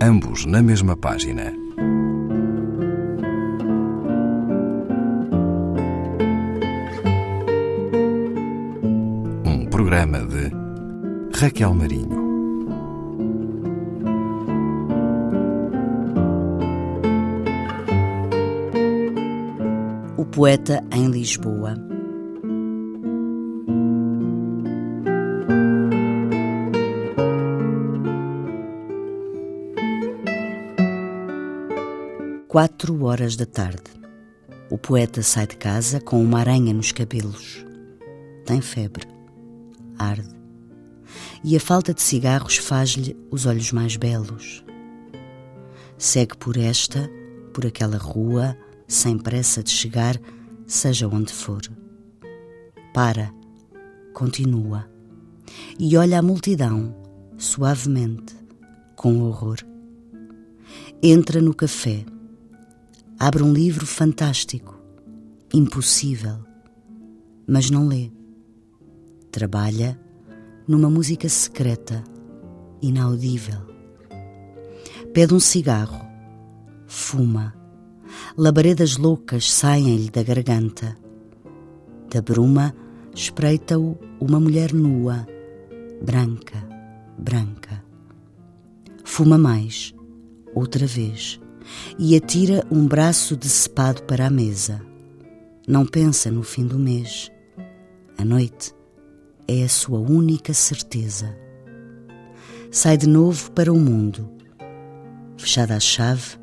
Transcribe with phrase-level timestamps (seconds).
[0.00, 1.52] ambos na mesma página.
[9.44, 10.50] Um programa de
[11.38, 12.26] Raquel Marinho.
[20.16, 21.85] O poeta em Lisboa.
[32.56, 33.82] Quatro horas da tarde.
[34.70, 37.62] O poeta sai de casa com uma aranha nos cabelos.
[38.46, 39.06] Tem febre.
[39.98, 40.34] Arde.
[41.44, 44.64] E a falta de cigarros faz-lhe os olhos mais belos.
[45.98, 47.10] Segue por esta,
[47.52, 48.56] por aquela rua,
[48.88, 50.18] sem pressa de chegar,
[50.66, 51.60] seja onde for.
[52.94, 53.34] Para,
[54.14, 54.90] continua,
[55.78, 56.96] e olha a multidão,
[57.36, 58.34] suavemente,
[58.96, 59.58] com horror.
[61.02, 62.06] Entra no café,
[63.18, 64.78] abre um livro fantástico,
[65.52, 66.38] impossível,
[67.46, 68.10] mas não lê.
[69.30, 69.98] Trabalha
[70.66, 72.02] numa música secreta,
[72.80, 73.60] inaudível.
[75.12, 76.04] Pede um cigarro,
[76.86, 77.56] fuma
[78.36, 80.96] labaredas loucas saem-lhe da garganta.
[82.10, 82.74] Da bruma
[83.14, 85.26] espreita-o uma mulher nua,
[86.02, 86.62] branca,
[87.18, 87.82] branca.
[89.04, 89.94] Fuma mais,
[90.54, 91.40] outra vez,
[91.98, 94.80] e atira um braço decepado para a mesa.
[95.66, 97.30] Não pensa no fim do mês.
[98.18, 98.72] A noite
[99.48, 101.36] é a sua única certeza.
[102.70, 104.28] Sai de novo para o mundo.
[105.36, 106.36] Fechada a chave,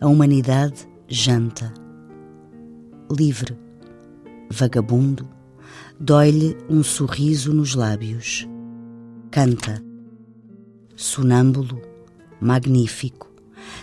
[0.00, 1.72] a humanidade janta.
[3.10, 3.56] Livre,
[4.50, 5.28] vagabundo,
[5.98, 8.48] dói-lhe um sorriso nos lábios.
[9.30, 9.82] Canta.
[10.96, 11.80] Sonâmbulo,
[12.40, 13.29] magnífico,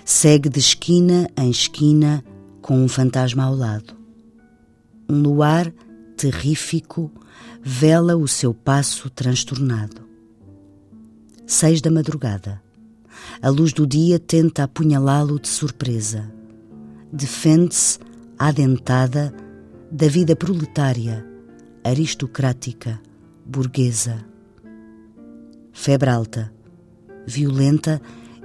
[0.08, 2.24] segue de esquina em esquina
[2.62, 3.94] com um fantasma ao lado.
[5.10, 5.70] Um luar
[6.16, 7.12] terrífico
[7.62, 10.08] vela o seu passo transtornado.
[11.46, 12.64] Seis da madrugada.
[13.42, 16.32] A luz do dia tenta apunhalá-lo de surpresa
[17.12, 18.00] defende-se
[18.38, 19.34] adentada
[19.92, 21.26] da vida proletária,
[21.84, 23.00] aristocrática,
[23.46, 24.26] burguesa.
[25.72, 26.54] Febre alta,
[27.26, 28.02] violenta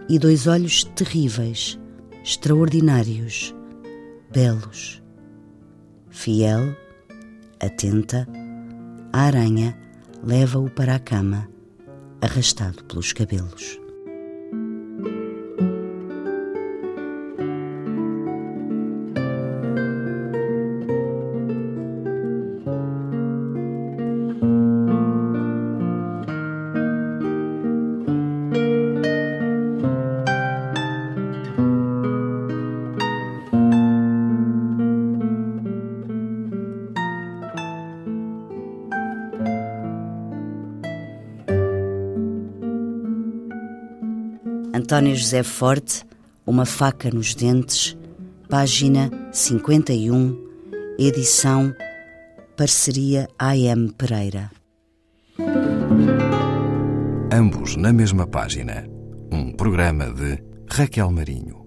[0.09, 1.79] e dois olhos terríveis,
[2.23, 3.55] extraordinários,
[4.31, 5.03] belos.
[6.11, 6.77] Fiel,
[7.61, 8.29] atenta,
[9.13, 9.77] a aranha
[10.23, 11.49] leva-o para a cama,
[12.21, 13.82] arrastado pelos cabelos.
[44.75, 46.03] António José Forte,
[46.47, 47.97] Uma Faca nos Dentes,
[48.49, 50.35] página 51,
[50.99, 51.75] edição
[52.57, 54.51] Parceria AM Pereira.
[57.31, 58.87] Ambos na mesma página.
[59.31, 61.62] Um programa de Raquel Marinho.